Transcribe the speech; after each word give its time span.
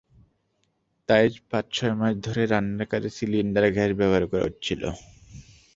তাই 1.09 1.25
পাঁচ-ছয় 1.49 1.93
মাস 1.93 2.13
ধরে 2.25 2.41
রান্নার 2.45 2.87
কাজে 2.91 3.09
সিলিন্ডার 3.17 3.65
গ্যাস 3.75 3.91
ব্যবহার 3.99 4.23
করা 4.27 4.43
হচ্ছিল। 4.47 4.81